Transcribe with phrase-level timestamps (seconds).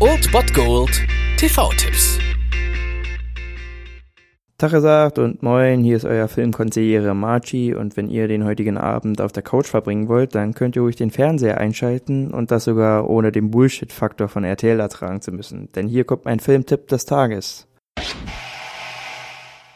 [0.00, 1.02] Old Bot Gold
[1.36, 2.18] TV-Tipps.
[4.56, 9.20] Tag gesagt und moin, hier ist euer Filmkonsigliere Marchi und wenn ihr den heutigen Abend
[9.20, 13.10] auf der Couch verbringen wollt, dann könnt ihr ruhig den Fernseher einschalten und das sogar
[13.10, 17.66] ohne den Bullshit-Faktor von RTL ertragen zu müssen, denn hier kommt mein Filmtipp des Tages.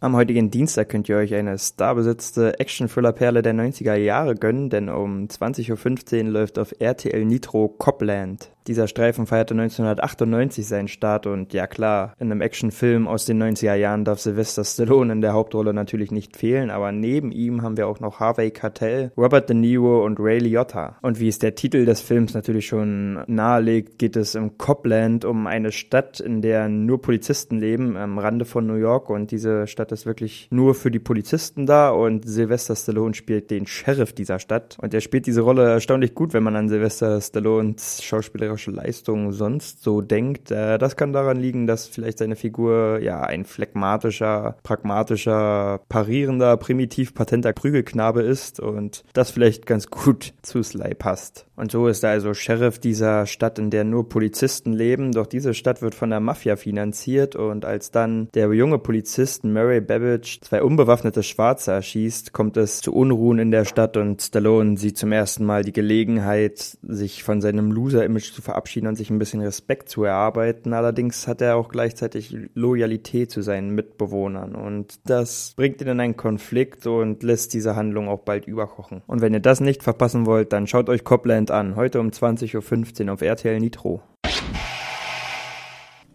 [0.00, 5.24] Am heutigen Dienstag könnt ihr euch eine starbesetzte Action-Thriller-Perle der 90er Jahre gönnen, denn um
[5.24, 8.53] 20.15 Uhr läuft auf RTL Nitro Copland.
[8.66, 13.74] Dieser Streifen feierte 1998 seinen Start und ja klar, in einem Actionfilm aus den 90er
[13.74, 17.86] Jahren darf Sylvester Stallone in der Hauptrolle natürlich nicht fehlen, aber neben ihm haben wir
[17.86, 20.96] auch noch Harvey Keitel, Robert De Niro und Ray Liotta.
[21.02, 25.46] Und wie es der Titel des Films natürlich schon nahelegt, geht es im Copland um
[25.46, 29.92] eine Stadt, in der nur Polizisten leben, am Rande von New York und diese Stadt
[29.92, 34.78] ist wirklich nur für die Polizisten da und Sylvester Stallone spielt den Sheriff dieser Stadt
[34.80, 39.32] und er spielt diese Rolle erstaunlich gut, wenn man an Sylvester Stallones Schauspieler schauspielerische Leistung
[39.32, 40.50] sonst so denkt.
[40.50, 47.14] Äh, das kann daran liegen, dass vielleicht seine Figur ja ein phlegmatischer, pragmatischer, parierender, primitiv
[47.14, 51.46] patenter Prügelknabe ist und das vielleicht ganz gut zu Sly passt.
[51.56, 55.12] Und so ist er also Sheriff dieser Stadt, in der nur Polizisten leben.
[55.12, 59.80] Doch diese Stadt wird von der Mafia finanziert und als dann der junge Polizist Murray
[59.80, 64.98] Babbage zwei unbewaffnete Schwarze erschießt, kommt es zu Unruhen in der Stadt und Stallone sieht
[64.98, 69.40] zum ersten Mal die Gelegenheit, sich von seinem Loser-Image zu verabschieden und sich ein bisschen
[69.40, 70.72] Respekt zu erarbeiten.
[70.72, 76.16] Allerdings hat er auch gleichzeitig Loyalität zu seinen Mitbewohnern und das bringt ihn in einen
[76.16, 79.02] Konflikt und lässt diese Handlung auch bald überkochen.
[79.06, 83.06] Und wenn ihr das nicht verpassen wollt, dann schaut euch Copland an, heute um 20.15
[83.06, 84.02] Uhr auf RTL Nitro.